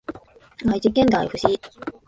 [0.65, 1.45] 愛知県大府市